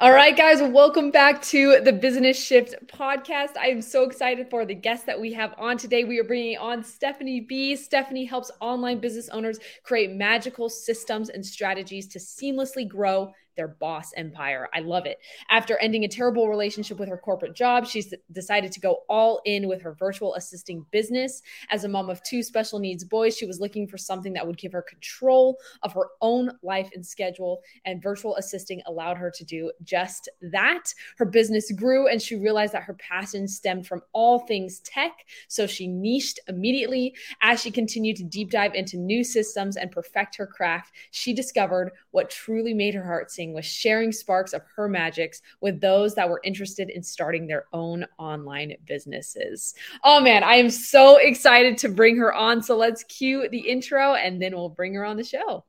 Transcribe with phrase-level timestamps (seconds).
[0.00, 3.56] All right, guys, welcome back to the Business Shift podcast.
[3.56, 6.02] I am so excited for the guest that we have on today.
[6.02, 7.76] We are bringing on Stephanie B.
[7.76, 14.12] Stephanie helps online business owners create magical systems and strategies to seamlessly grow their boss
[14.16, 14.68] empire.
[14.74, 15.18] I love it.
[15.50, 19.68] After ending a terrible relationship with her corporate job, she's decided to go all in
[19.68, 21.42] with her virtual assisting business.
[21.70, 24.58] As a mom of two special needs boys, she was looking for something that would
[24.58, 29.44] give her control of her own life and schedule, and virtual assisting allowed her to
[29.44, 30.92] do just that.
[31.16, 35.12] Her business grew, and she realized that her passion stemmed from all things tech,
[35.48, 37.14] so she niched immediately.
[37.42, 41.92] As she continued to deep dive into new systems and perfect her craft, she discovered
[42.10, 46.28] what truly made her heart sing was sharing sparks of her magics with those that
[46.28, 49.74] were interested in starting their own online businesses.
[50.02, 52.62] Oh man, I am so excited to bring her on.
[52.62, 55.64] So let's cue the intro and then we'll bring her on the show.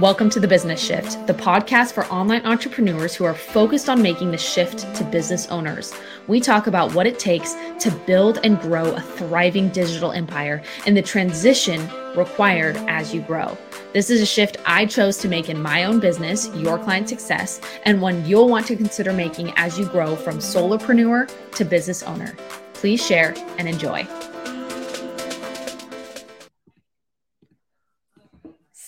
[0.00, 4.32] Welcome to The Business Shift, the podcast for online entrepreneurs who are focused on making
[4.32, 5.94] the shift to business owners.
[6.26, 10.96] We talk about what it takes to build and grow a thriving digital empire and
[10.96, 13.56] the transition required as you grow.
[13.92, 17.60] This is a shift I chose to make in my own business, Your Client Success,
[17.84, 22.34] and one you'll want to consider making as you grow from solopreneur to business owner.
[22.72, 24.04] Please share and enjoy.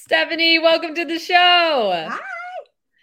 [0.06, 1.34] Stephanie, welcome to the show.
[2.08, 2.18] Hi.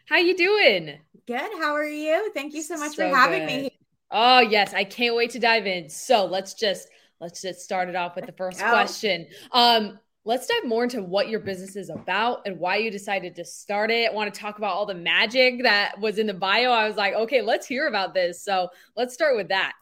[0.06, 1.00] How you doing?
[1.28, 1.52] Good.
[1.60, 2.32] How are you?
[2.34, 3.64] Thank you so much so for having good.
[3.64, 3.72] me.
[4.10, 5.90] Oh, yes, I can't wait to dive in.
[5.90, 6.88] So, let's just
[7.20, 9.28] let's just start it off with the first question.
[9.52, 13.44] Um let's dive more into what your business is about and why you decided to
[13.44, 14.10] start it.
[14.10, 16.72] I want to talk about all the magic that was in the bio.
[16.72, 18.42] I was like, okay, let's hear about this.
[18.42, 19.74] So, let's start with that.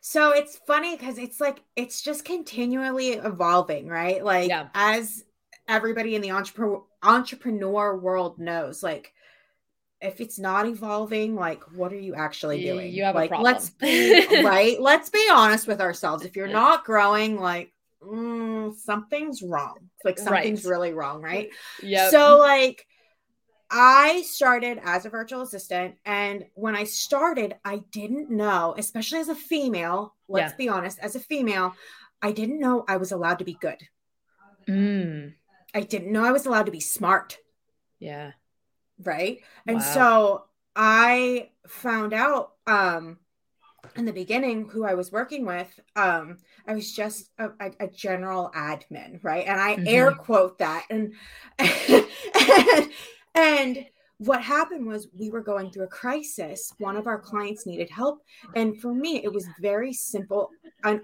[0.00, 4.24] So it's funny because it's like it's just continually evolving, right?
[4.24, 4.68] Like yeah.
[4.74, 5.24] as
[5.68, 9.12] everybody in the entrepreneur entrepreneur world knows like
[10.00, 13.52] if it's not evolving like what are you actually doing you have like a problem.
[13.52, 17.72] let's be, right let's be honest with ourselves if you're not growing like
[18.02, 20.70] mm, something's wrong like something's right.
[20.70, 21.50] really wrong right
[21.82, 22.86] yeah so like
[23.74, 25.94] I started as a virtual assistant.
[26.04, 30.56] And when I started, I didn't know, especially as a female, let's yeah.
[30.58, 31.74] be honest, as a female,
[32.20, 33.78] I didn't know I was allowed to be good.
[34.68, 35.32] Mm.
[35.74, 37.38] I didn't know I was allowed to be smart.
[37.98, 38.32] Yeah.
[39.02, 39.40] Right.
[39.66, 39.82] And wow.
[39.82, 40.44] so
[40.76, 43.18] I found out um
[43.96, 47.88] in the beginning who I was working with, um, I was just a, a, a
[47.88, 49.46] general admin, right?
[49.46, 49.88] And I mm-hmm.
[49.88, 51.14] air quote that and
[51.58, 52.90] and,
[53.34, 53.86] and
[54.26, 56.72] what happened was we were going through a crisis.
[56.78, 58.22] One of our clients needed help.
[58.54, 60.50] And for me, it was very simple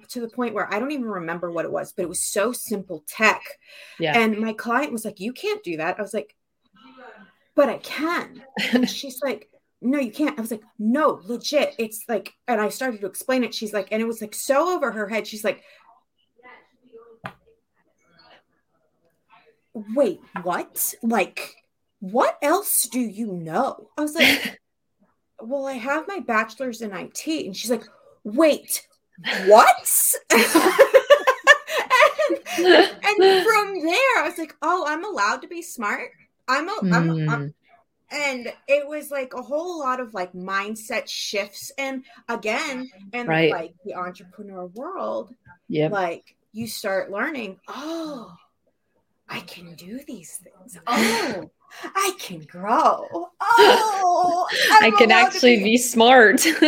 [0.08, 2.52] to the point where I don't even remember what it was, but it was so
[2.52, 3.42] simple tech.
[3.98, 4.18] Yeah.
[4.18, 5.98] And my client was like, You can't do that.
[5.98, 6.36] I was like,
[7.54, 8.42] But I can.
[8.72, 9.48] And she's like,
[9.80, 10.36] no, you can't.
[10.36, 11.76] I was like, no, legit.
[11.78, 13.54] It's like, and I started to explain it.
[13.54, 15.24] She's like, and it was like so over her head.
[15.24, 15.62] She's like,
[19.94, 20.94] wait, what?
[21.00, 21.54] Like,
[22.00, 23.90] what else do you know?
[23.96, 24.60] I was like,
[25.40, 27.26] well, I have my bachelor's in IT.
[27.26, 27.84] And she's like,
[28.24, 28.86] wait,
[29.46, 30.12] what?
[30.30, 30.40] and,
[32.58, 36.10] and, from there, I was like, oh, I'm allowed to be smart.
[36.46, 36.94] I'm, a, mm.
[36.94, 37.48] I'm, I'm, hmm.
[38.10, 41.72] and it was like a whole lot of like mindset shifts.
[41.76, 43.50] And again, in right.
[43.50, 45.34] like the entrepreneur world,
[45.68, 48.34] yeah, like you start learning, oh,
[49.28, 50.78] I can do these things.
[50.86, 51.50] Oh,
[51.82, 53.30] I can grow.
[53.40, 54.46] Oh,
[54.82, 56.44] i can actually be, be smart.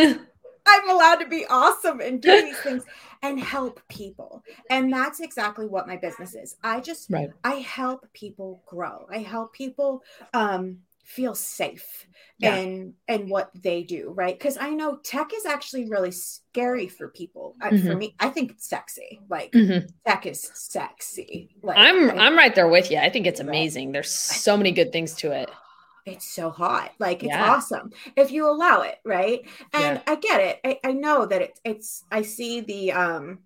[0.67, 2.83] I'm allowed to be awesome and do these things
[3.21, 4.43] and help people.
[4.69, 6.55] And that's exactly what my business is.
[6.63, 7.29] I just right.
[7.43, 9.07] I help people grow.
[9.09, 10.03] I help people
[10.33, 12.07] um feel safe
[12.41, 12.55] yeah.
[12.55, 17.09] in in what they do right because i know tech is actually really scary for
[17.09, 17.87] people mm-hmm.
[17.87, 19.85] for me i think it's sexy like mm-hmm.
[20.05, 23.87] tech is sexy like, i'm I, am right there with you i think it's amazing
[23.87, 23.93] right.
[23.93, 25.49] there's so many good things to it
[26.05, 27.51] it's so hot like it's yeah.
[27.51, 29.41] awesome if you allow it right
[29.73, 30.01] and yeah.
[30.07, 33.39] i get it I, I know that it, it's i see the um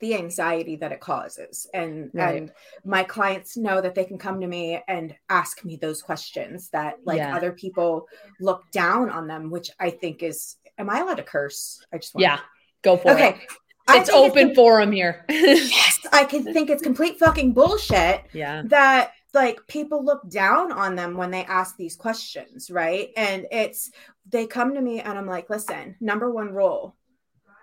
[0.00, 1.66] the anxiety that it causes.
[1.74, 2.42] And right.
[2.42, 2.52] and
[2.84, 6.96] my clients know that they can come to me and ask me those questions that
[7.04, 7.36] like yeah.
[7.36, 8.06] other people
[8.40, 11.84] look down on them which i think is am i allowed to curse?
[11.92, 12.40] I just want yeah.
[12.82, 13.30] Go for okay.
[13.30, 13.36] it
[13.90, 15.24] it's open it's, forum here.
[15.30, 18.62] Yes i can think it's complete fucking bullshit yeah.
[18.66, 23.10] that like people look down on them when they ask these questions right?
[23.16, 23.90] And it's
[24.28, 26.96] they come to me and i'm like listen number one rule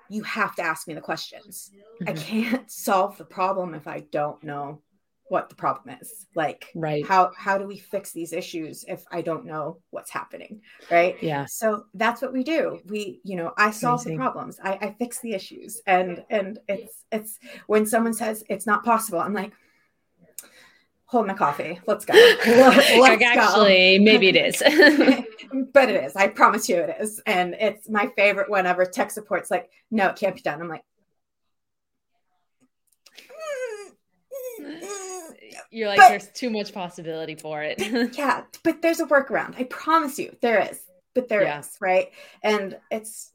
[0.09, 1.71] you have to ask me the questions.
[2.01, 2.09] Mm-hmm.
[2.09, 4.81] I can't solve the problem if I don't know
[5.27, 6.27] what the problem is.
[6.35, 7.05] Like right.
[7.05, 10.61] how how do we fix these issues if i don't know what's happening
[10.91, 11.15] right?
[11.21, 11.45] Yeah.
[11.45, 12.79] So that's what we do.
[12.85, 14.17] We you know i solve Amazing.
[14.17, 14.59] the problems.
[14.63, 15.81] I, I fix the issues.
[15.87, 19.51] And and it's it's when someone says it's not possible i'm like
[21.07, 22.13] hold my coffee let's go
[22.47, 24.03] let's like actually go.
[24.03, 24.61] maybe it is
[25.73, 29.51] but it is i promise you it is and it's my favorite whenever tech support's
[29.51, 30.83] like no it can't be done i'm like
[35.71, 37.81] You're like, but, there's too much possibility for it.
[38.17, 39.59] yeah, but there's a workaround.
[39.59, 40.79] I promise you, there is.
[41.13, 41.59] But there yeah.
[41.59, 42.11] is, right?
[42.43, 43.31] And it's.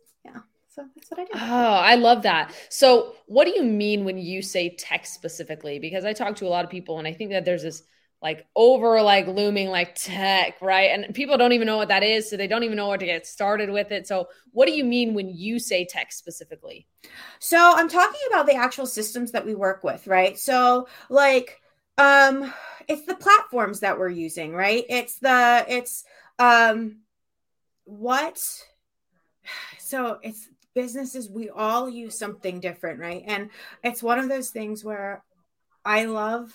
[0.81, 1.31] So that's what I do.
[1.35, 2.55] Oh, I love that.
[2.69, 5.79] So, what do you mean when you say tech specifically?
[5.79, 7.82] Because I talk to a lot of people, and I think that there's this
[8.23, 10.91] like over like looming like tech, right?
[10.91, 13.06] And people don't even know what that is, so they don't even know where to
[13.06, 14.06] get started with it.
[14.06, 16.87] So, what do you mean when you say tech specifically?
[17.41, 20.38] So, I'm talking about the actual systems that we work with, right?
[20.38, 21.61] So, like
[21.99, 22.50] um
[22.88, 26.05] it's the platforms that we're using right it's the it's
[26.38, 27.00] um
[27.85, 28.41] what
[29.79, 33.50] so it's businesses we all use something different right and
[33.82, 35.22] it's one of those things where
[35.84, 36.52] i love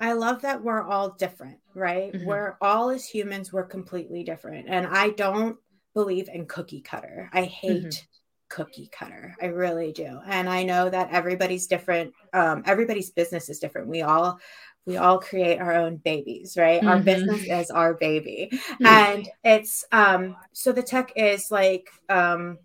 [0.00, 2.26] i love that we're all different right mm-hmm.
[2.26, 5.56] we're all as humans we're completely different and i don't
[5.94, 8.06] believe in cookie cutter i hate mm-hmm
[8.52, 9.34] cookie cutter.
[9.40, 10.20] I really do.
[10.26, 12.12] And I know that everybody's different.
[12.34, 13.88] Um, everybody's business is different.
[13.88, 14.38] We all
[14.86, 16.80] we all create our own babies, right?
[16.80, 16.88] Mm-hmm.
[16.88, 18.48] Our business is our baby.
[18.52, 18.86] Mm-hmm.
[18.86, 22.58] And it's um so the tech is like um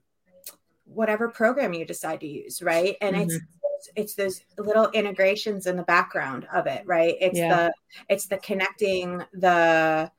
[0.86, 2.96] whatever program you decide to use, right?
[3.02, 3.30] And mm-hmm.
[3.30, 7.16] it's it's those little integrations in the background of it, right?
[7.22, 7.56] It's yeah.
[7.56, 7.74] the
[8.10, 10.12] it's the connecting the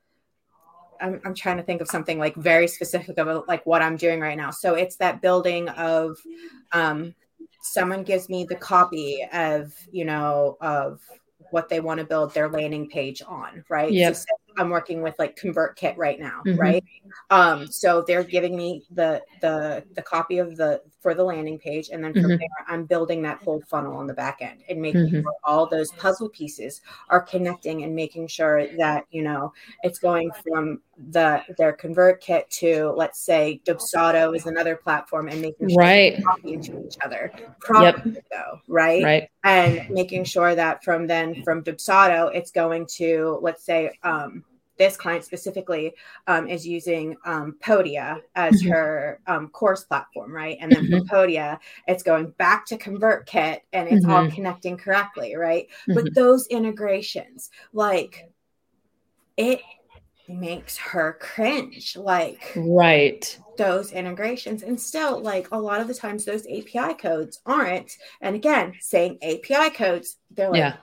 [1.00, 4.20] I'm, I'm trying to think of something like very specific of like what I'm doing
[4.20, 4.50] right now.
[4.50, 6.16] So it's that building of
[6.72, 7.14] um,
[7.60, 11.00] someone gives me the copy of, you know, of
[11.50, 13.92] what they want to build their landing page on, right?
[13.92, 14.12] Yeah.
[14.12, 14.26] So
[14.58, 16.58] I'm working with like ConvertKit right now, mm-hmm.
[16.58, 16.84] right?
[17.30, 21.88] Um, so they're giving me the the the copy of the for the landing page,
[21.88, 22.37] and then from mm-hmm.
[22.37, 25.22] there, I'm building that whole funnel on the back end and making mm-hmm.
[25.22, 30.31] sure all those puzzle pieces are connecting and making sure that you know it's going
[30.43, 36.22] from the their ConvertKit to let's say Dubsado is another platform and making sure right
[36.44, 38.25] into each other properly yep.
[38.31, 39.02] though, right?
[39.02, 39.28] Right.
[39.44, 44.44] And making sure that from then from Dubsado it's going to let's say um
[44.78, 45.94] this client specifically
[46.26, 48.70] um, is using um, Podia as mm-hmm.
[48.70, 50.56] her um, course platform, right?
[50.60, 50.98] And then mm-hmm.
[50.98, 54.10] from Podia, it's going back to ConvertKit and it's mm-hmm.
[54.10, 55.66] all connecting correctly, right?
[55.86, 56.14] But mm-hmm.
[56.14, 58.30] those integrations, like
[59.36, 59.60] it
[60.28, 66.25] makes her cringe, like right those integrations and still like a lot of the times
[66.25, 70.76] those api codes aren't and again saying api codes they're like yeah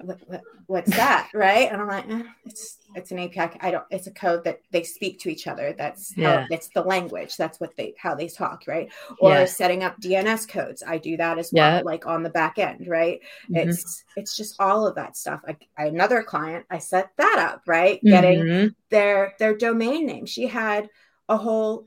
[0.00, 3.84] what, what, what's that right and i'm like eh, it's it's an api i don't
[3.90, 6.40] it's a code that they speak to each other that's yeah.
[6.40, 8.90] how it's the language that's what they how they talk right
[9.20, 9.44] or yeah.
[9.44, 11.82] setting up dns codes i do that as well yeah.
[11.84, 13.20] like on the back end right
[13.50, 13.68] mm-hmm.
[13.68, 17.98] it's it's just all of that stuff I, another client i set that up right
[17.98, 18.08] mm-hmm.
[18.08, 20.88] getting their their domain name she had
[21.28, 21.86] a whole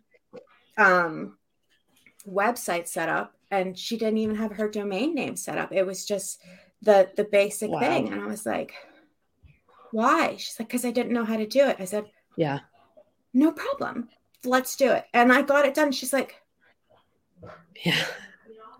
[0.78, 1.38] um
[2.28, 6.06] website set up and she didn't even have her domain name set up it was
[6.06, 6.42] just
[6.84, 7.80] the the basic wow.
[7.80, 8.74] thing and i was like
[9.92, 10.36] why?
[10.38, 12.06] She's like because i didn't know how to do it i said
[12.36, 12.60] yeah.
[13.34, 14.10] No problem.
[14.44, 15.06] Let's do it.
[15.14, 15.92] And i got it done.
[15.92, 16.36] She's like
[17.86, 18.04] yeah.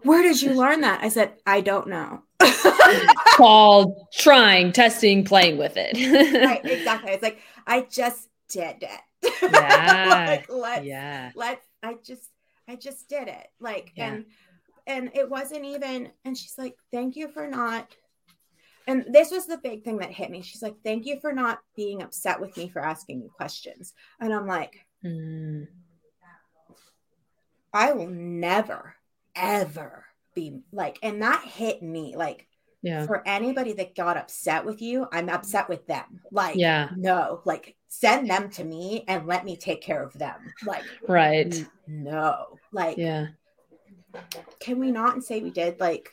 [0.04, 1.04] Where did you learn that?
[1.04, 2.24] I said i don't know.
[3.36, 5.96] Called trying testing playing with it.
[6.46, 7.12] Right exactly.
[7.12, 9.42] It's like i just did it.
[9.42, 10.26] Yeah.
[10.28, 11.32] Like, let's, yeah.
[11.36, 12.30] let's i just
[12.68, 13.48] i just did it.
[13.60, 14.14] Like yeah.
[14.14, 14.26] and
[14.88, 17.88] and it wasn't even and she's like thank you for not
[18.92, 20.42] and this was the big thing that hit me.
[20.42, 23.94] She's like thank you for not being upset with me for asking you questions.
[24.20, 25.68] And i'm like mm.
[27.74, 28.96] i will never
[29.36, 30.06] ever
[30.36, 32.16] be like and that hit me.
[32.18, 32.48] Like
[32.82, 33.06] yeah.
[33.06, 36.22] for anybody that got upset with you i'm upset with them.
[36.32, 36.90] Like yeah.
[36.98, 40.54] no like send them to me and let me take care of them.
[40.66, 41.66] Like right.
[41.88, 42.58] no.
[42.74, 43.28] Like yeah.
[44.60, 45.80] can we not say we did?
[45.80, 46.10] Like,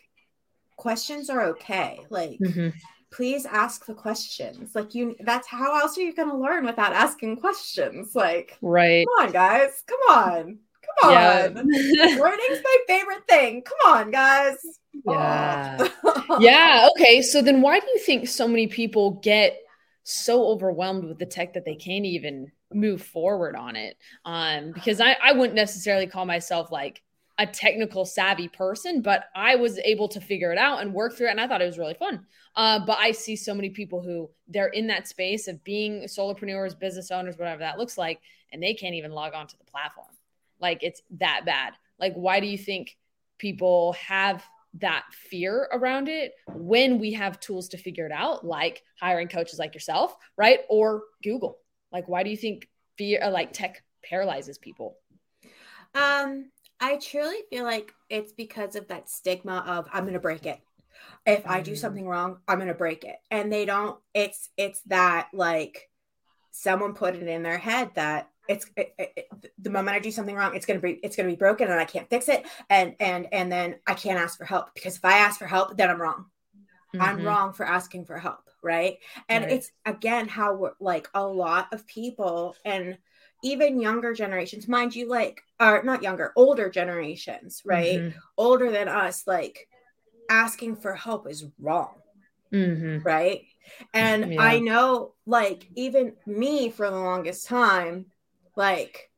[0.79, 2.01] questions are okay.
[2.09, 2.71] Like, mm-hmm.
[3.11, 4.75] please ask the questions.
[4.75, 8.15] Like, you, that's how else are you going to learn without asking questions?
[8.15, 9.07] Like, right.
[9.07, 9.83] Come on, guys.
[9.87, 10.59] Come on.
[11.03, 11.13] Come on.
[11.13, 11.49] Yeah.
[12.19, 13.63] Learning's my favorite thing.
[13.63, 14.57] Come on, guys.
[15.05, 15.89] Yeah.
[16.41, 16.89] yeah.
[16.93, 17.21] Okay.
[17.21, 19.59] So then why do you think so many people get
[20.05, 23.97] so overwhelmed with the tech that they can't even move forward on it?
[24.25, 27.03] Um, because I, I wouldn't necessarily call myself like
[27.39, 31.29] a technical savvy person, but I was able to figure it out and work through
[31.29, 31.31] it.
[31.31, 32.27] And I thought it was really fun.
[32.57, 36.79] Uh, but I see so many people who they're in that space of being solopreneurs,
[36.79, 38.21] business owners, whatever that looks like,
[38.53, 40.09] and they can't even log on to the platform.
[40.61, 41.75] Like it's that bad.
[42.01, 42.97] Like, why do you think
[43.39, 48.83] people have that fear around it when we have tools to figure it out, like
[49.01, 50.61] hiring coaches like yourself, right?
[50.69, 51.59] Or Google.
[51.93, 54.99] Like, why do you think fear, like tech, paralyzes people?
[55.95, 56.51] Um,
[56.81, 60.61] I truly feel like it's because of that stigma of I'm going to break it.
[61.27, 61.79] If I do mm.
[61.79, 63.17] something wrong, I'm going to break it.
[63.31, 65.89] And they don't it's it's that like
[66.51, 70.35] someone put it in their head that it's it, it, the moment I do something
[70.35, 73.29] wrong, it's gonna be it's gonna be broken, and I can't fix it, and and
[73.31, 76.01] and then I can't ask for help because if I ask for help, then I'm
[76.01, 76.27] wrong.
[76.95, 77.03] Mm-hmm.
[77.03, 78.99] I'm wrong for asking for help, right?
[79.29, 79.53] And right.
[79.53, 82.97] it's again how we're like a lot of people and
[83.43, 87.99] even younger generations, mind you, like or not younger, older generations, right?
[87.99, 88.19] Mm-hmm.
[88.37, 89.69] Older than us, like
[90.29, 91.95] asking for help is wrong,
[92.53, 92.99] mm-hmm.
[93.07, 93.43] right?
[93.95, 94.43] And yeah.
[94.43, 98.07] I know, like, even me for the longest time,
[98.57, 99.11] like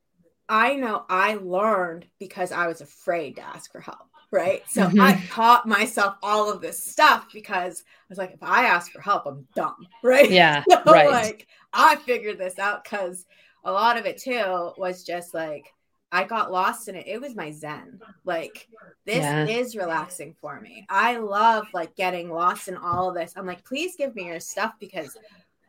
[0.49, 4.63] I know I learned because I was afraid to ask for help, right?
[4.69, 5.01] So mm-hmm.
[5.01, 9.01] I taught myself all of this stuff because I was like, if I ask for
[9.01, 10.31] help, I'm dumb, right?
[10.31, 11.11] Yeah, so, right.
[11.11, 13.27] Like I figured this out because
[13.65, 15.67] a lot of it too was just like
[16.13, 17.07] I got lost in it.
[17.07, 18.01] It was my zen.
[18.25, 18.69] Like
[19.07, 19.47] this yeah.
[19.47, 20.87] is relaxing for me.
[20.89, 23.35] I love like getting lost in all of this.
[23.37, 25.17] I'm like, please give me your stuff because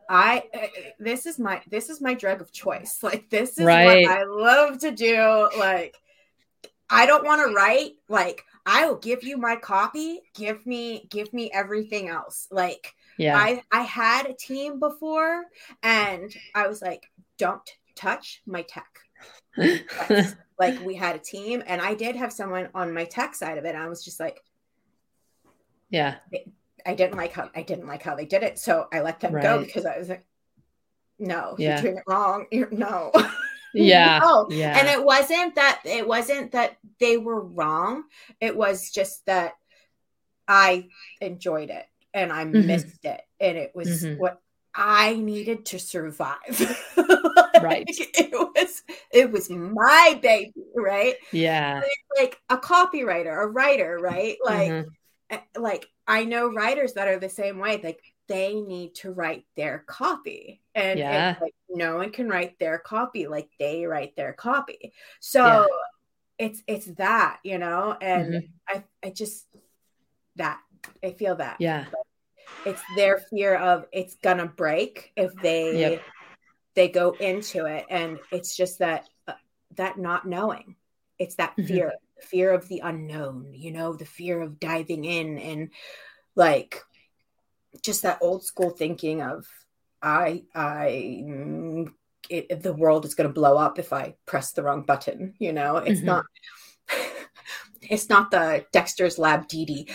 [0.09, 0.67] I uh,
[0.99, 2.99] this is my this is my drug of choice.
[3.03, 4.05] Like this is right.
[4.05, 5.49] what I love to do.
[5.57, 5.95] Like
[6.89, 7.93] I don't want to write.
[8.09, 10.21] Like I will give you my copy.
[10.33, 12.47] Give me give me everything else.
[12.49, 13.37] Like yeah.
[13.37, 15.43] I I had a team before
[15.83, 17.03] and I was like
[17.37, 18.99] don't touch my tech.
[20.59, 23.65] like we had a team and I did have someone on my tech side of
[23.65, 23.75] it.
[23.75, 24.41] I was just like
[25.89, 26.15] yeah.
[26.85, 29.33] I didn't like how I didn't like how they did it, so I let them
[29.33, 29.43] right.
[29.43, 30.25] go because I was like,
[31.19, 31.75] no, yeah.
[31.75, 32.45] you're doing it wrong.
[32.51, 33.11] You're, no.
[33.73, 34.19] Yeah.
[34.21, 34.47] no.
[34.49, 34.77] Yeah.
[34.77, 38.03] And it wasn't that it wasn't that they were wrong.
[38.41, 39.53] It was just that
[40.45, 40.89] I
[41.21, 42.67] enjoyed it and I mm-hmm.
[42.67, 43.21] missed it.
[43.39, 44.19] And it was mm-hmm.
[44.19, 44.41] what
[44.73, 46.37] I needed to survive.
[46.97, 47.85] like, right.
[47.87, 51.15] It was it was my baby, right?
[51.31, 51.81] Yeah.
[52.17, 54.37] Like a copywriter, a writer, right?
[54.45, 54.89] Like mm-hmm.
[55.31, 57.79] Eh, like I know writers that are the same way.
[57.81, 61.29] Like they need to write their copy, and, yeah.
[61.29, 64.93] and like, no one can write their copy like they write their copy.
[65.21, 65.43] So
[66.39, 66.47] yeah.
[66.47, 68.45] it's it's that you know, and mm-hmm.
[68.67, 69.45] I I just
[70.35, 70.59] that
[71.01, 71.85] I feel that yeah.
[72.65, 76.03] It's their fear of it's gonna break if they yep.
[76.75, 79.33] they go into it, and it's just that uh,
[79.75, 80.75] that not knowing.
[81.17, 81.67] It's that mm-hmm.
[81.67, 85.69] fear fear of the unknown, you know, the fear of diving in and
[86.35, 86.81] like
[87.83, 89.45] just that old school thinking of
[90.01, 91.91] I I mm,
[92.29, 95.53] it, the world is going to blow up if I press the wrong button, you
[95.53, 95.77] know.
[95.77, 96.07] It's mm-hmm.
[96.07, 96.25] not
[97.81, 99.89] it's not the Dexter's Lab Dee Dee.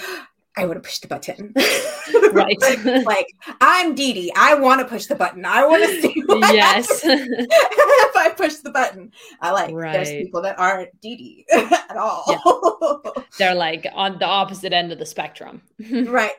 [0.56, 1.52] I want to push the button.
[2.36, 3.04] right.
[3.06, 4.32] like I'm Dee Dee.
[4.36, 5.44] I want to push the button.
[5.44, 6.88] I want to see what yes.
[7.04, 9.12] if I push the button.
[9.40, 9.92] I like right.
[9.92, 12.24] there's people that aren't Dee Dee at all.
[12.28, 13.22] Yeah.
[13.38, 15.62] They're like on the opposite end of the spectrum.
[16.06, 16.32] right.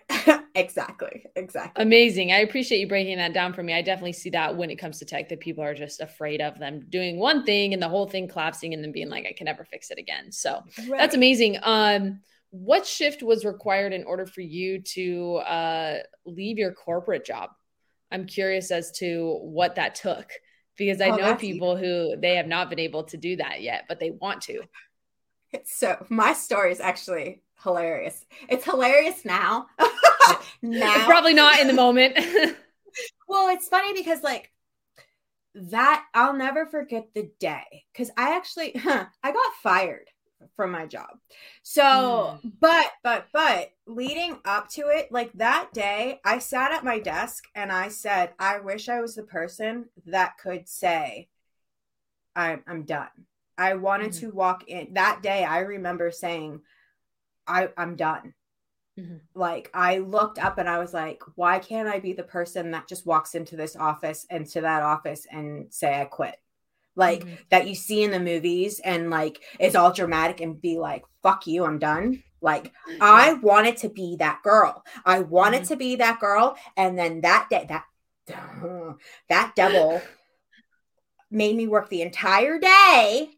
[0.55, 1.25] exactly.
[1.35, 1.81] Exactly.
[1.81, 2.31] Amazing.
[2.31, 3.73] I appreciate you breaking that down for me.
[3.73, 6.59] I definitely see that when it comes to tech that people are just afraid of
[6.59, 9.45] them doing one thing and the whole thing collapsing and then being like I can
[9.45, 10.31] never fix it again.
[10.31, 10.97] So right.
[10.97, 11.57] that's amazing.
[11.63, 17.49] Um what shift was required in order for you to uh, leave your corporate job?
[18.11, 20.31] I'm curious as to what that took
[20.77, 23.85] because I oh, know people who they have not been able to do that yet,
[23.87, 24.61] but they want to.
[25.65, 28.25] So my story is actually hilarious.
[28.49, 29.67] It's hilarious now.
[30.61, 31.05] now.
[31.05, 32.17] Probably not in the moment.
[33.27, 34.51] well, it's funny because like
[35.55, 40.09] that I'll never forget the day because I actually huh, I got fired
[40.55, 41.09] from my job.
[41.63, 42.51] So, mm.
[42.59, 47.45] but, but, but leading up to it, like that day, I sat at my desk
[47.55, 51.27] and I said, I wish I was the person that could say,
[52.35, 53.09] I'm, I'm done.
[53.57, 54.29] I wanted mm-hmm.
[54.29, 55.43] to walk in that day.
[55.43, 56.61] I remember saying,
[57.47, 58.33] I, I'm done.
[58.99, 59.17] Mm-hmm.
[59.35, 62.87] Like I looked up and I was like, why can't I be the person that
[62.87, 66.35] just walks into this office and to that office and say I quit?
[66.97, 67.35] Like mm-hmm.
[67.49, 71.47] that you see in the movies and like it's all dramatic and be like fuck
[71.47, 75.67] you i'm done like i wanted to be that girl i wanted mm-hmm.
[75.67, 77.85] to be that girl and then that day that
[79.29, 80.01] that devil
[81.31, 83.29] made me work the entire day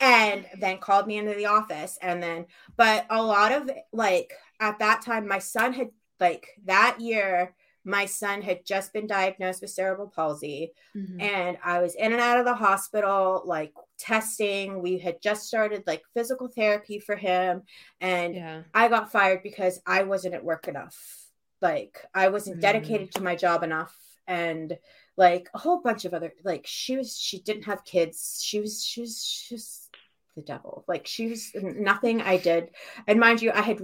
[0.00, 4.78] and then called me into the office and then but a lot of like at
[4.78, 5.88] that time my son had
[6.20, 7.54] like that year
[7.88, 11.20] my son had just been diagnosed with cerebral palsy mm-hmm.
[11.20, 15.82] and i was in and out of the hospital like testing we had just started
[15.86, 17.62] like physical therapy for him
[18.00, 18.62] and yeah.
[18.74, 21.24] i got fired because i wasn't at work enough
[21.62, 22.60] like i wasn't mm-hmm.
[22.60, 24.76] dedicated to my job enough and
[25.16, 28.84] like a whole bunch of other like she was she didn't have kids she was
[28.84, 29.88] she was just
[30.36, 32.70] the devil like she was nothing i did
[33.06, 33.80] and mind you i had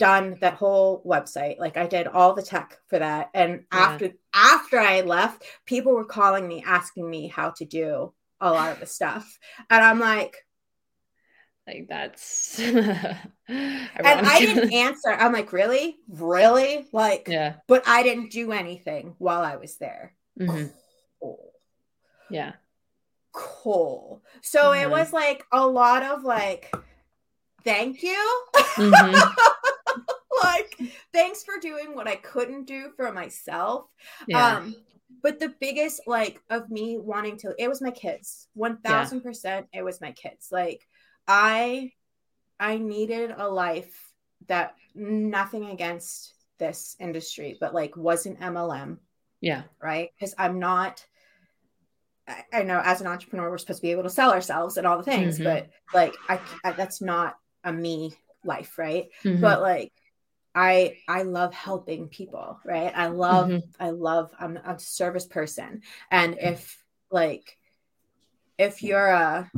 [0.00, 3.78] redone that whole website like i did all the tech for that and yeah.
[3.78, 8.72] after after i left people were calling me asking me how to do a lot
[8.72, 9.38] of the stuff
[9.70, 10.36] and i'm like
[11.66, 12.58] like that's
[13.48, 15.08] and I didn't answer.
[15.08, 15.96] I'm like, really?
[16.08, 16.86] Really?
[16.92, 17.54] Like, yeah.
[17.66, 20.14] But I didn't do anything while I was there.
[20.38, 20.66] Mm-hmm.
[21.20, 21.52] Cool.
[22.30, 22.52] Yeah.
[23.32, 24.22] Cool.
[24.42, 24.82] So mm-hmm.
[24.82, 26.70] it was like a lot of like,
[27.64, 28.42] thank you.
[28.54, 29.30] Mm-hmm.
[30.80, 33.86] like, thanks for doing what I couldn't do for myself.
[34.26, 34.56] Yeah.
[34.56, 34.76] Um,
[35.22, 39.62] but the biggest like of me wanting to it was my kids 1000% yeah.
[39.72, 40.88] it was my kids like
[41.28, 41.92] i
[42.58, 44.12] i needed a life
[44.48, 48.98] that nothing against this industry but like wasn't mlm
[49.44, 49.64] yeah.
[49.80, 50.10] Right.
[50.18, 51.04] Because I'm not,
[52.26, 54.86] I, I, know as an entrepreneur, we're supposed to be able to sell ourselves and
[54.86, 55.44] all the things, mm-hmm.
[55.44, 58.78] but like, I, I, that's not a me life.
[58.78, 59.08] Right.
[59.22, 59.42] Mm-hmm.
[59.42, 59.92] But like,
[60.54, 62.92] I I love helping people, right?
[62.94, 63.82] I love mm-hmm.
[63.82, 65.82] I love I'm a service person.
[66.10, 67.56] And if like
[68.58, 69.50] if you're a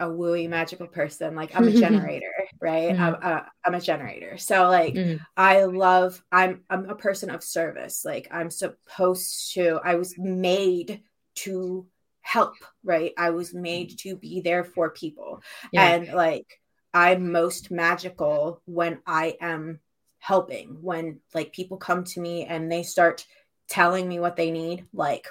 [0.00, 3.02] a wooey magical person like i'm a generator right mm-hmm.
[3.02, 5.22] I'm, a, I'm a generator so like mm-hmm.
[5.36, 11.02] i love i'm i'm a person of service like i'm supposed to i was made
[11.36, 11.86] to
[12.20, 15.40] help right i was made to be there for people
[15.72, 15.90] yeah.
[15.90, 16.60] and like
[16.94, 19.80] i'm most magical when i am
[20.18, 23.26] helping when like people come to me and they start
[23.68, 25.26] telling me what they need like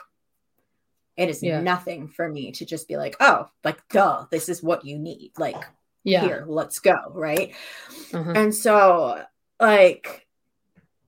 [1.18, 1.62] it is yeah.
[1.62, 5.32] nothing for me to just be like, oh, like, duh, this is what you need.
[5.38, 5.64] Like,
[6.04, 6.22] yeah.
[6.22, 6.98] here, let's go.
[7.14, 7.54] Right.
[8.14, 8.32] Uh-huh.
[8.36, 9.24] And so,
[9.60, 10.26] like,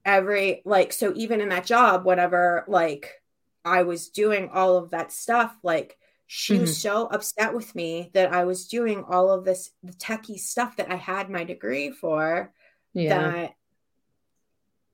[0.05, 3.21] every, like, so even in that job, whatever, like,
[3.65, 5.97] I was doing all of that stuff, like,
[6.35, 6.61] she mm-hmm.
[6.61, 10.77] was so upset with me that I was doing all of this the techie stuff
[10.77, 12.51] that I had my degree for.
[12.91, 13.19] Yeah.
[13.19, 13.51] That,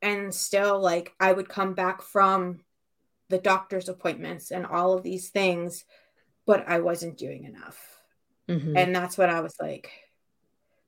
[0.02, 2.60] and still, like, I would come back from
[3.30, 5.86] the doctor's appointments and all of these things,
[6.45, 7.80] but I wasn't doing enough.
[8.49, 8.75] Mm-hmm.
[8.75, 9.91] And that's when I was like,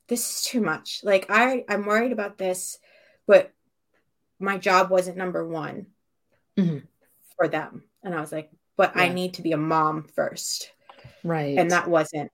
[0.09, 0.99] this is too much.
[1.01, 2.77] Like I, I'm worried about this,
[3.25, 3.53] but
[4.37, 5.85] my job wasn't number one
[6.57, 6.79] mm-hmm.
[7.37, 7.83] for them.
[8.03, 8.51] And I was like,
[8.81, 9.03] but yeah.
[9.03, 10.71] I need to be a mom first.
[11.23, 11.55] Right.
[11.55, 12.31] And that wasn't,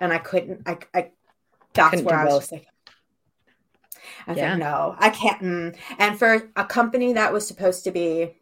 [0.00, 1.10] and I couldn't, I, I,
[1.74, 2.66] that's couldn't where I was like,
[4.26, 4.56] I yeah.
[4.56, 5.42] no, I can't.
[5.42, 5.76] Mm.
[5.98, 8.34] And for a company that was supposed to be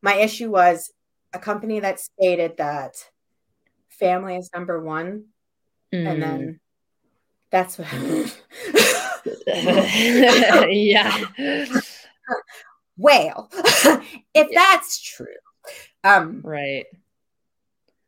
[0.00, 0.90] my issue was
[1.34, 3.10] a company that stated that
[3.90, 5.24] family is number one
[5.92, 6.08] mm.
[6.08, 6.58] and then mm.
[7.50, 7.92] that's what
[10.72, 11.26] yeah
[12.96, 13.50] well
[14.34, 15.26] if that's true
[16.02, 16.86] um right.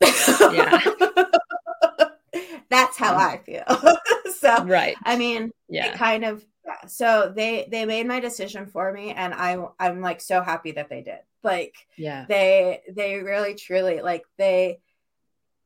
[0.00, 0.80] yeah
[2.68, 3.64] that's how i feel.
[4.38, 4.94] So right.
[5.02, 5.86] I mean yeah.
[5.86, 6.86] it kind of yeah.
[6.86, 10.90] So they they made my decision for me and i i'm like so happy that
[10.90, 11.20] they did.
[11.42, 12.26] Like yeah.
[12.28, 14.80] they they really truly like they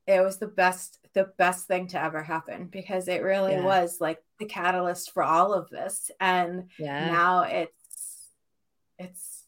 [0.07, 3.65] it was the best the best thing to ever happen because it really yeah.
[3.65, 6.11] was like the catalyst for all of this.
[6.21, 7.11] And yeah.
[7.11, 7.80] now it's
[9.01, 9.45] it's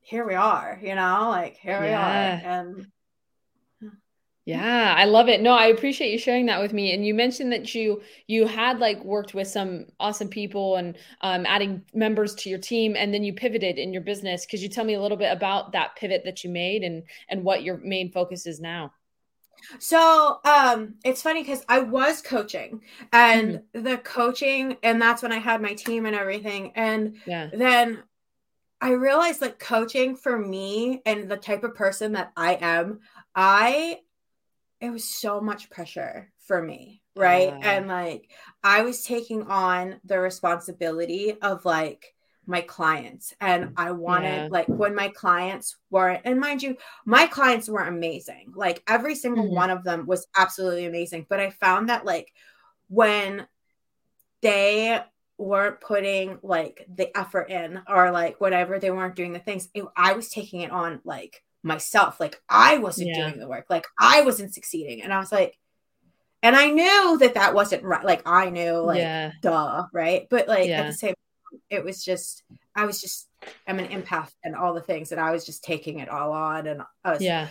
[0.00, 2.40] here we are you know like here yeah.
[2.40, 2.86] we are and
[4.44, 5.40] yeah, I love it.
[5.40, 6.92] No, I appreciate you sharing that with me.
[6.92, 11.46] And you mentioned that you you had like worked with some awesome people and um,
[11.46, 14.44] adding members to your team, and then you pivoted in your business.
[14.44, 17.44] Could you tell me a little bit about that pivot that you made and and
[17.44, 18.92] what your main focus is now?
[19.78, 22.80] So um it's funny because I was coaching
[23.12, 23.82] and mm-hmm.
[23.84, 26.72] the coaching, and that's when I had my team and everything.
[26.74, 27.48] And yeah.
[27.52, 28.02] then
[28.82, 33.00] I realized like coaching for me and the type of person that I am,
[33.34, 34.00] I
[34.82, 38.28] it was so much pressure for me right uh, and like
[38.64, 42.14] i was taking on the responsibility of like
[42.46, 44.48] my clients and i wanted yeah.
[44.50, 49.44] like when my clients weren't and mind you my clients were amazing like every single
[49.44, 49.54] mm-hmm.
[49.54, 52.32] one of them was absolutely amazing but i found that like
[52.88, 53.46] when
[54.40, 55.00] they
[55.42, 59.84] weren't putting like the effort in or like whatever they weren't doing the things it,
[59.96, 62.20] i was taking it on like myself.
[62.20, 63.28] Like I wasn't yeah.
[63.28, 63.66] doing the work.
[63.68, 65.02] Like I wasn't succeeding.
[65.02, 65.58] And I was like,
[66.42, 68.04] and I knew that that wasn't right.
[68.04, 69.32] Like I knew, like, yeah.
[69.40, 70.26] duh, right?
[70.28, 70.80] But like yeah.
[70.80, 71.14] at the same,
[71.70, 72.42] it was just,
[72.74, 73.28] I was just,
[73.66, 76.66] I'm an empath and all the things, and I was just taking it all on,
[76.66, 77.48] and I was, yeah.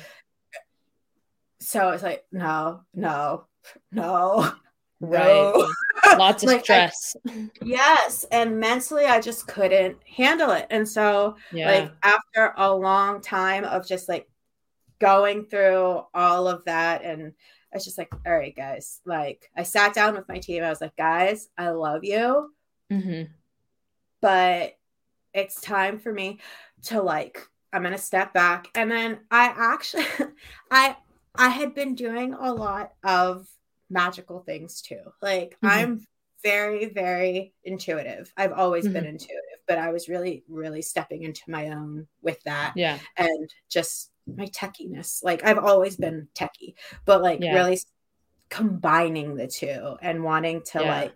[1.60, 3.46] So it's like, no, no,
[3.92, 4.52] no,
[5.00, 5.54] right.
[5.56, 5.68] No.
[6.18, 7.16] Lots of like, stress.
[7.28, 11.72] I, yes, and mentally, I just couldn't handle it, and so, yeah.
[11.72, 14.28] like, after a long time of just like
[15.00, 17.34] going through all of that and
[17.74, 19.00] I was just like, all right, guys.
[19.06, 20.64] Like, I sat down with my team.
[20.64, 22.54] I was like, guys, I love you.
[22.92, 23.32] Mm-hmm.
[24.20, 24.78] But
[25.34, 26.40] it's time for me
[26.84, 28.68] to like, I'm going to step back.
[28.76, 30.06] And then I actually,
[30.72, 30.98] I,
[31.36, 33.48] I had been doing a lot of
[33.92, 35.02] magical things too.
[35.22, 35.68] Like, mm-hmm.
[35.68, 36.08] I'm
[36.44, 38.34] very, very intuitive.
[38.36, 38.94] I've always mm-hmm.
[38.94, 42.74] been intuitive, but I was really, really stepping into my own with that.
[42.76, 42.98] Yeah.
[43.18, 45.24] And just my techiness.
[45.24, 46.76] Like I've always been techie,
[47.06, 47.54] but like yeah.
[47.54, 47.80] really
[48.50, 51.02] combining the two and wanting to yeah.
[51.02, 51.14] like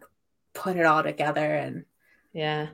[0.54, 1.86] put it all together and
[2.34, 2.68] yeah,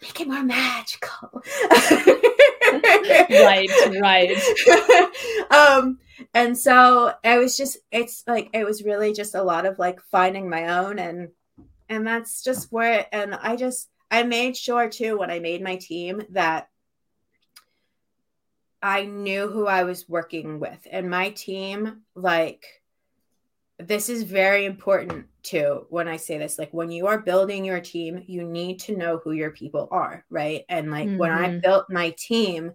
[0.00, 1.42] make it more magical.
[2.82, 5.48] right, right.
[5.50, 5.98] um,
[6.32, 10.00] and so it was just it's like it was really just a lot of like
[10.00, 11.30] finding my own and
[11.88, 15.76] and that's just where and I just I made sure too when I made my
[15.76, 16.68] team that
[18.84, 20.86] I knew who I was working with.
[20.90, 22.66] And my team, like,
[23.78, 26.58] this is very important too when I say this.
[26.58, 30.24] Like, when you are building your team, you need to know who your people are,
[30.30, 30.64] right?
[30.68, 31.18] And like, mm-hmm.
[31.18, 31.60] when I mm-hmm.
[31.60, 32.72] built my team,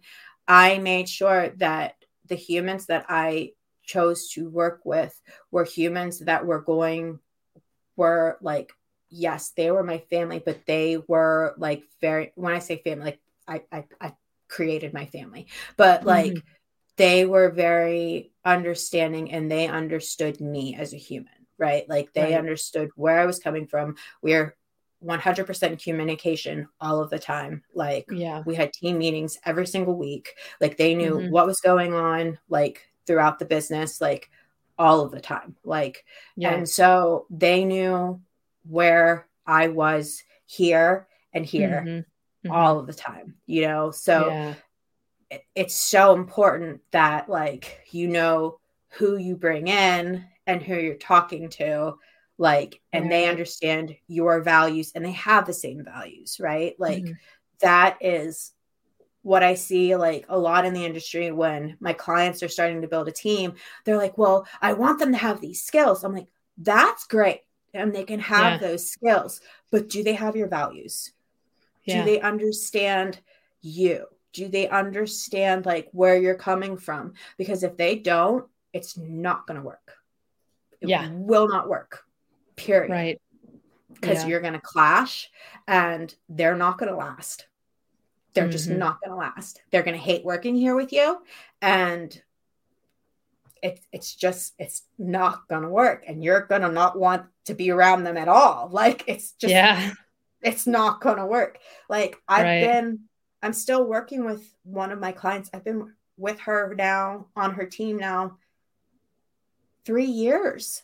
[0.48, 5.20] I made sure that the humans that I chose to work with
[5.52, 7.20] were humans that were going,
[7.96, 8.72] were like,
[9.10, 13.20] yes, they were my family, but they were like very, when I say family, like,
[13.48, 14.14] I, I, I
[14.48, 16.48] created my family but like mm-hmm.
[17.00, 22.34] They were very understanding and they understood me as a human right like they right.
[22.34, 24.56] understood where i was coming from we're
[25.02, 30.34] 100% communication all of the time like yeah we had team meetings every single week
[30.60, 31.32] like they knew mm-hmm.
[31.32, 34.30] what was going on like throughout the business like
[34.78, 36.04] all of the time like
[36.36, 36.54] yeah.
[36.54, 38.20] and so they knew
[38.68, 42.00] where i was here and here mm-hmm
[42.46, 42.56] mm-hmm.
[42.56, 43.92] all of the time, you know?
[43.92, 44.54] So yeah.
[45.30, 50.96] It, it's so important that, like, you know who you bring in and who you're
[50.96, 51.96] talking to,
[52.38, 56.76] like, and they understand your values and they have the same values, right?
[56.80, 57.14] Like, mm-hmm.
[57.60, 58.54] that is
[59.22, 62.88] what I see like a lot in the industry when my clients are starting to
[62.88, 66.04] build a team, they're like, well, I want them to have these skills.
[66.04, 67.42] I'm like, that's great.
[67.74, 68.68] And they can have yeah.
[68.68, 71.12] those skills, but do they have your values?
[71.90, 72.00] yeah.
[72.00, 73.20] do they understand
[73.62, 77.14] you do they understand like where you're coming from?
[77.38, 79.98] Because if they don't it's not going to work.
[80.82, 81.10] It yeah.
[81.12, 82.04] will not work
[82.56, 82.92] period.
[82.92, 83.22] Right.
[83.94, 84.28] Because yeah.
[84.28, 85.30] you're going to clash
[85.68, 87.48] and they're not going to last.
[88.34, 88.52] They're mm-hmm.
[88.52, 89.62] just not going to last.
[89.72, 91.20] They're going to hate working here with you
[91.62, 92.22] and
[93.62, 97.54] it, it's just it's not going to work and you're going to not want to
[97.54, 98.70] be around them at all.
[98.72, 99.92] Like it's just yeah.
[100.42, 101.60] it's not going to work.
[101.90, 102.62] Like I've right.
[102.62, 103.00] been,
[103.42, 105.50] I'm still working with one of my clients.
[105.54, 108.38] I've been with her now on her team now
[109.86, 110.84] three years.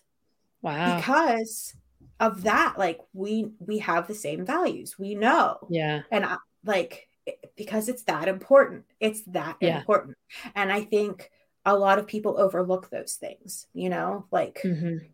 [0.61, 0.95] Wow.
[0.95, 1.75] Because
[2.19, 4.97] of that, like we we have the same values.
[4.97, 5.67] We know.
[5.69, 6.03] Yeah.
[6.11, 7.07] And I, like
[7.55, 8.85] because it's that important.
[8.99, 9.79] It's that yeah.
[9.79, 10.17] important.
[10.55, 11.31] And I think
[11.65, 15.05] a lot of people overlook those things, you know, like mm-hmm.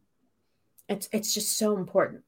[0.88, 2.24] it's it's just so important.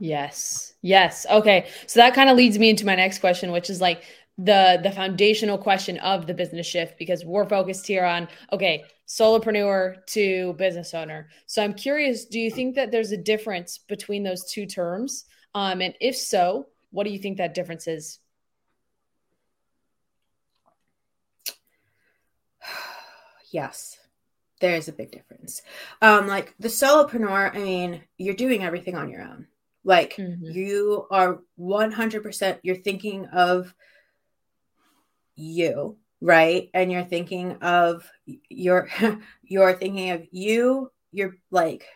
[0.00, 0.74] Yes.
[0.82, 1.24] Yes.
[1.30, 1.68] Okay.
[1.86, 4.02] So that kind of leads me into my next question, which is like
[4.38, 10.04] the the foundational question of the business shift because we're focused here on okay, solopreneur
[10.06, 11.28] to business owner.
[11.46, 15.26] So I'm curious, do you think that there's a difference between those two terms?
[15.54, 18.18] Um, and if so, what do you think that difference is?
[23.50, 23.98] yes
[24.60, 25.62] there's a big difference
[26.00, 29.46] um like the solopreneur i mean you're doing everything on your own
[29.84, 30.42] like mm-hmm.
[30.42, 33.74] you are 100% you're thinking of
[35.36, 36.70] you, right?
[36.74, 38.10] And you're thinking of
[38.48, 38.88] you're
[39.42, 41.86] you're thinking of you, you're like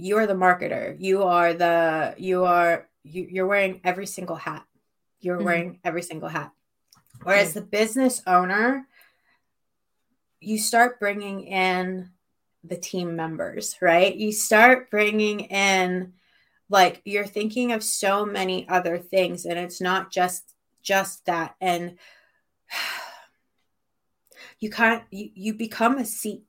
[0.00, 0.96] you are the marketer.
[0.98, 4.64] You are the you are you, you're wearing every single hat.
[5.20, 5.44] You're mm-hmm.
[5.44, 6.52] wearing every single hat.
[7.22, 8.86] Whereas the business owner,
[10.40, 12.10] you start bringing in
[12.64, 14.14] the team members, right?
[14.14, 16.14] You start bringing in
[16.70, 21.98] like you're thinking of so many other things and it's not just just that and
[24.60, 26.42] you can't you, you become a ceo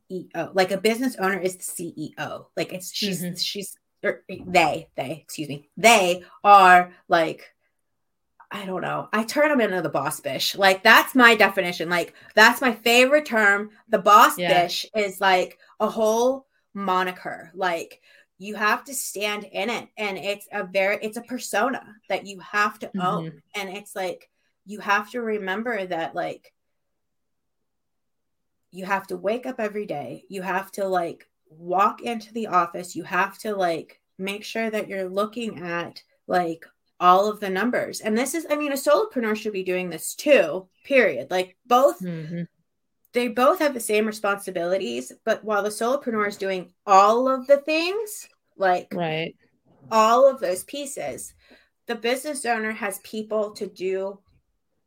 [0.53, 3.35] like a business owner is the ceo like it's she's mm-hmm.
[3.35, 7.53] she's or they they excuse me they are like
[8.53, 9.07] I don't know.
[9.13, 10.57] I turn them into the boss bish.
[10.57, 11.89] Like that's my definition.
[11.89, 13.69] Like that's my favorite term.
[13.87, 14.63] The boss yeah.
[14.63, 17.49] bish is like a whole moniker.
[17.55, 18.01] Like
[18.41, 22.39] you have to stand in it and it's a very it's a persona that you
[22.39, 23.01] have to mm-hmm.
[23.01, 24.29] own and it's like
[24.65, 26.51] you have to remember that like
[28.71, 30.23] you have to wake up every day.
[30.29, 32.95] You have to like walk into the office.
[32.95, 36.65] You have to like make sure that you're looking at like
[36.99, 37.99] all of the numbers.
[37.99, 41.29] And this is, I mean, a solopreneur should be doing this too, period.
[41.29, 42.43] Like both, mm-hmm.
[43.11, 45.11] they both have the same responsibilities.
[45.25, 48.29] But while the solopreneur is doing all of the things,
[48.61, 49.35] like right,
[49.91, 51.33] all of those pieces,
[51.87, 54.19] the business owner has people to do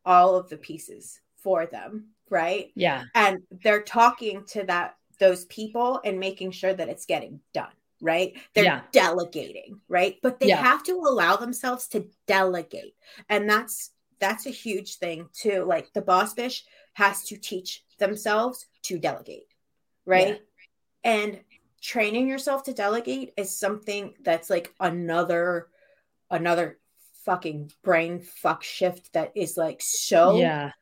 [0.06, 2.70] all of the pieces for them right?
[2.74, 3.04] Yeah.
[3.14, 8.34] And they're talking to that those people and making sure that it's getting done right?
[8.54, 8.80] They're yeah.
[8.92, 10.16] delegating right?
[10.22, 10.62] But they yeah.
[10.62, 12.94] have to allow themselves to delegate.
[13.28, 15.64] And that's that's a huge thing too.
[15.64, 19.46] Like the boss bish has to teach themselves to delegate
[20.06, 20.42] right?
[21.04, 21.10] Yeah.
[21.12, 21.40] and
[21.84, 25.68] training yourself to delegate is something that's like another
[26.30, 26.78] another
[27.24, 30.72] fucking brain fuck shift that is like so yeah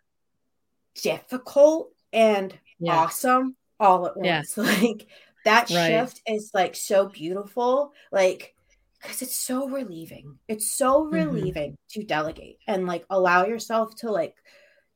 [0.94, 2.96] difficult and yeah.
[2.96, 4.56] awesome all at once.
[4.56, 4.64] Yeah.
[4.82, 5.06] Like
[5.44, 5.88] that right.
[5.88, 7.92] shift is like so beautiful.
[8.12, 8.54] Like
[9.02, 10.38] because it's so relieving.
[10.46, 11.14] It's so mm-hmm.
[11.14, 12.00] relieving mm-hmm.
[12.00, 14.36] to delegate and like allow yourself to like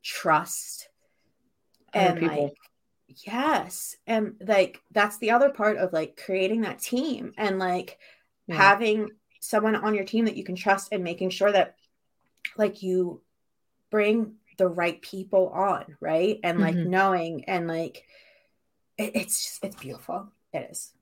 [0.04, 0.88] trust
[1.92, 2.54] and like
[3.08, 7.98] yes and like that's the other part of like creating that team and like
[8.46, 8.56] yeah.
[8.56, 9.08] having
[9.40, 11.76] someone on your team that you can trust and making sure that
[12.56, 13.20] like you
[13.90, 16.40] bring the right people on, right?
[16.42, 16.90] And like mm-hmm.
[16.90, 18.04] knowing and like
[18.98, 20.28] it, it's just it's beautiful.
[20.52, 20.92] It is.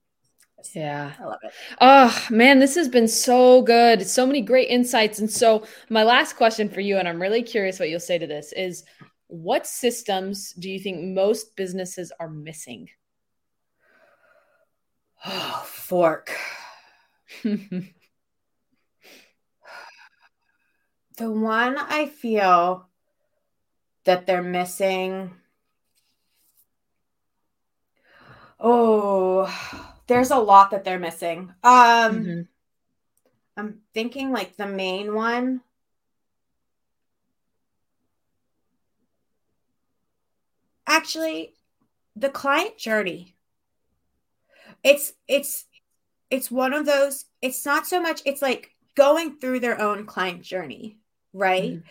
[0.72, 1.12] Yeah.
[1.20, 1.52] I love it.
[1.80, 4.06] Oh, man, this has been so good.
[4.06, 5.18] So many great insights.
[5.18, 8.26] And so, my last question for you, and I'm really curious what you'll say to
[8.26, 8.84] this, is
[9.35, 12.88] what systems do you think most businesses are missing?
[15.27, 16.31] Oh, fork.
[17.42, 17.83] the
[21.18, 22.88] one I feel
[24.05, 25.33] that they're missing.
[28.61, 29.53] Oh,
[30.07, 31.53] there's a lot that they're missing.
[31.64, 32.40] Um mm-hmm.
[33.57, 35.62] I'm thinking like the main one.
[40.94, 41.54] Actually,
[42.14, 43.35] the client journey.
[44.85, 45.64] It's it's
[46.30, 50.42] it's one of those it's not so much it's like going through their own client
[50.42, 50.98] journey,
[51.33, 51.72] right?
[51.72, 51.88] Mm-hmm.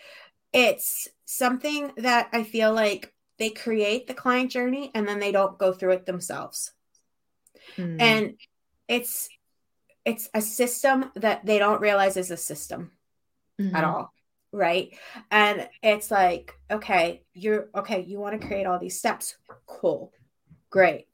[0.54, 5.58] It's something that I feel like they create the client journey and then they don't
[5.58, 6.72] go through it themselves.
[7.76, 8.00] Mm.
[8.00, 8.34] And
[8.88, 9.28] it's
[10.06, 12.92] it's a system that they don't realize is a system
[13.60, 13.76] mm-hmm.
[13.76, 14.14] at all
[14.54, 14.96] right
[15.30, 19.36] and it's like okay you're okay you want to create all these steps
[19.66, 20.12] cool
[20.70, 21.06] great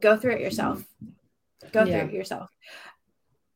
[0.00, 0.84] go through it yourself
[1.72, 2.00] go yeah.
[2.00, 2.50] through it yourself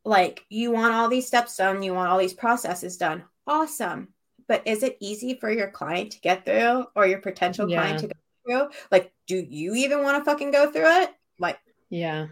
[0.04, 4.08] like you want all these steps done you want all these processes done awesome
[4.50, 7.82] but is it easy for your client to get through or your potential yeah.
[7.82, 8.70] client to go through?
[8.90, 11.10] Like, do you even want to fucking go through it?
[11.38, 12.26] Like, yeah.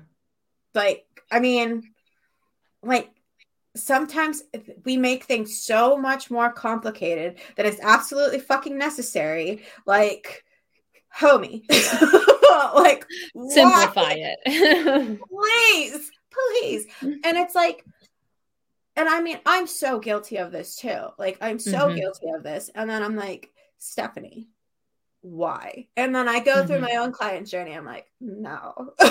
[0.75, 1.85] Like, I mean,
[2.83, 3.09] like,
[3.77, 4.43] sometimes
[4.85, 9.63] we make things so much more complicated that it's absolutely fucking necessary.
[9.87, 10.45] Like,
[11.17, 11.63] homie,
[12.75, 13.05] like,
[13.49, 14.35] simplify why?
[14.45, 15.21] it.
[15.31, 16.87] please, please.
[17.03, 17.85] And it's like,
[18.97, 21.07] and I mean, I'm so guilty of this too.
[21.19, 21.97] Like, I'm so mm-hmm.
[21.97, 22.69] guilty of this.
[22.75, 24.49] And then I'm like, Stephanie,
[25.21, 25.89] why?
[25.97, 26.67] And then I go mm-hmm.
[26.67, 27.73] through my own client journey.
[27.73, 28.93] I'm like, no.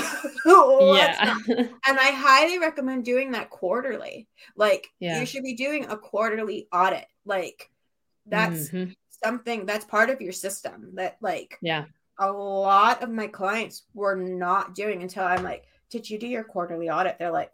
[0.45, 1.35] yeah.
[1.47, 4.27] and I highly recommend doing that quarterly.
[4.55, 5.19] Like, yeah.
[5.19, 7.05] you should be doing a quarterly audit.
[7.25, 7.69] Like,
[8.25, 8.91] that's mm-hmm.
[9.23, 11.85] something that's part of your system that, like, yeah,
[12.19, 16.43] a lot of my clients were not doing until I'm like, did you do your
[16.43, 17.17] quarterly audit?
[17.19, 17.51] They're like,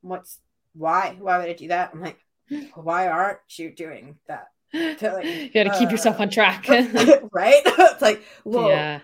[0.00, 0.38] what's
[0.74, 1.16] why?
[1.18, 1.90] Why would I do that?
[1.92, 2.18] I'm like,
[2.74, 4.48] why aren't you doing that?
[4.72, 7.62] Like, you got to uh, keep yourself on track, right?
[7.64, 9.00] it's like, well, yeah.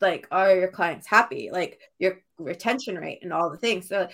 [0.00, 1.50] like, are your clients happy?
[1.52, 3.88] Like your retention rate and all the things.
[3.88, 4.12] So, like,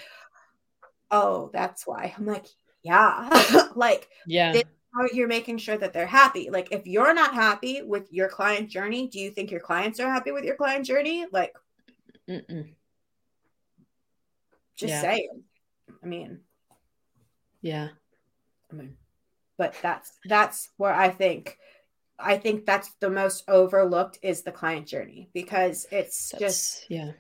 [1.11, 2.15] oh, that's why.
[2.17, 2.47] I'm like,
[2.83, 3.29] yeah,
[3.75, 4.61] like, yeah.
[5.13, 6.51] you're making sure that they're happy.
[6.51, 10.11] Like, if you're not happy with your client journey, do you think your clients are
[10.11, 11.27] happy with your client journey?
[11.31, 11.55] Like,
[12.29, 12.73] Mm-mm.
[14.77, 15.01] just yeah.
[15.01, 15.43] saying.
[16.03, 16.41] I mean,
[17.63, 17.89] yeah.
[18.71, 18.97] I mean,
[19.59, 21.59] but that's that's where I think
[22.19, 27.13] I think that's the most overlooked is the client journey because it's that's, just yeah.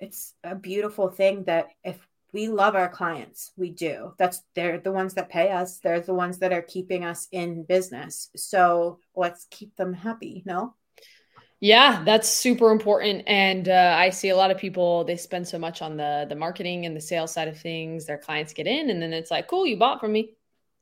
[0.00, 1.98] It's a beautiful thing that if
[2.32, 4.14] we love our clients, we do.
[4.18, 5.78] That's they're the ones that pay us.
[5.78, 8.30] They're the ones that are keeping us in business.
[8.36, 10.74] So let's keep them happy, no?
[11.60, 13.24] Yeah, that's super important.
[13.26, 16.36] And uh, I see a lot of people they spend so much on the the
[16.36, 18.06] marketing and the sales side of things.
[18.06, 20.34] Their clients get in, and then it's like, cool, you bought from me.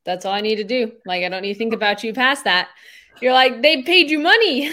[0.07, 0.92] That's all I need to do.
[1.05, 2.69] Like I don't need to think about you past that.
[3.21, 4.71] You're like they paid you money,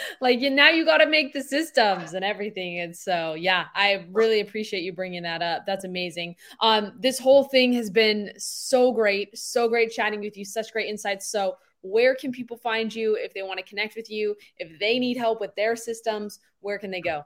[0.20, 2.80] like you, now you got to make the systems and everything.
[2.80, 5.64] And so yeah, I really appreciate you bringing that up.
[5.66, 6.36] That's amazing.
[6.60, 10.44] Um, this whole thing has been so great, so great chatting with you.
[10.44, 11.28] Such great insights.
[11.28, 14.36] So where can people find you if they want to connect with you?
[14.58, 17.24] If they need help with their systems, where can they go?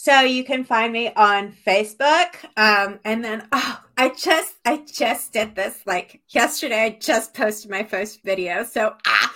[0.00, 2.36] So you can find me on Facebook.
[2.56, 6.84] Um, and then oh, I just I just did this like yesterday.
[6.84, 8.62] I just posted my first video.
[8.62, 9.34] So ah.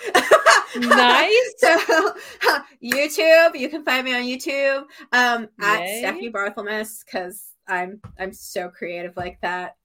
[0.77, 1.53] nice.
[1.57, 2.13] so
[2.81, 8.69] YouTube, you can find me on YouTube um, at Stephanie Barthelmes because I'm I'm so
[8.69, 9.75] creative like that.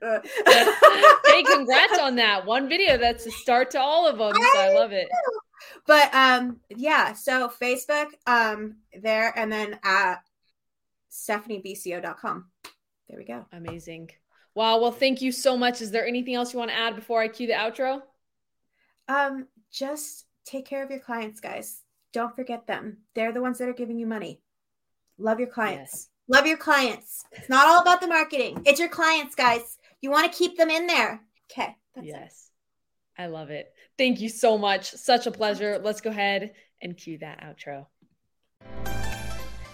[0.00, 2.98] hey, congrats on that one video.
[2.98, 4.32] That's a start to all of them.
[4.32, 5.08] So I love it.
[5.86, 7.12] But um, yeah.
[7.12, 10.22] So Facebook, um, there, and then at
[11.10, 12.46] stephaniebco.com.
[13.08, 13.46] There we go.
[13.52, 14.10] Amazing.
[14.54, 14.80] Wow.
[14.80, 15.80] Well, thank you so much.
[15.80, 18.02] Is there anything else you want to add before I cue the outro?
[19.08, 21.82] Um, just take care of your clients, guys.
[22.12, 22.98] Don't forget them.
[23.14, 24.40] They're the ones that are giving you money.
[25.18, 25.92] Love your clients.
[25.92, 26.08] Yes.
[26.28, 27.24] Love your clients.
[27.32, 28.62] It's not all about the marketing.
[28.64, 29.78] It's your clients, guys.
[30.00, 31.20] You want to keep them in there.
[31.50, 31.76] Okay.
[32.00, 32.50] yes.
[32.50, 32.53] It.
[33.16, 33.72] I love it.
[33.96, 34.90] Thank you so much.
[34.90, 35.78] Such a pleasure.
[35.82, 37.86] Let's go ahead and cue that outro.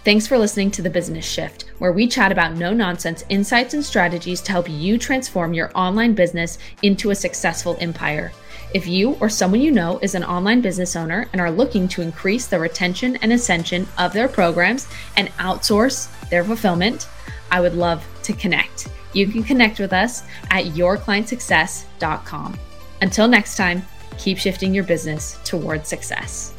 [0.02, 3.84] Thanks for listening to The Business Shift, where we chat about no nonsense insights and
[3.84, 8.32] strategies to help you transform your online business into a successful empire.
[8.72, 12.00] If you or someone you know is an online business owner and are looking to
[12.00, 17.06] increase the retention and ascension of their programs and outsource their fulfillment,
[17.50, 18.88] I would love to connect.
[19.12, 22.58] You can connect with us at yourclientsuccess.com.
[23.02, 23.82] Until next time,
[24.18, 26.54] keep shifting your business towards success.